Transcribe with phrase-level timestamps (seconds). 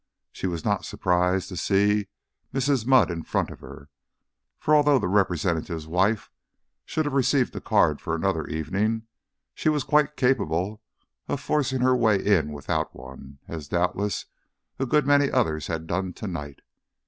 [0.31, 2.07] She was not surprised to see
[2.55, 2.87] Mrs.
[2.87, 3.87] Mudd in front of her,
[4.57, 6.31] for although the Representative's wife
[6.85, 9.03] should have received a card for another evening,
[9.53, 10.81] she was quite capable
[11.27, 14.25] of forcing her way in without one; as doubtless
[14.79, 16.61] a good many others had done to night.